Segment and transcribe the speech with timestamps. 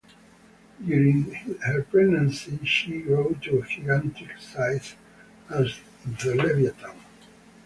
[0.83, 1.31] During
[1.63, 4.95] her pregnancy she grew to gigantic size
[5.47, 5.79] as
[6.23, 6.97] the Leviathan.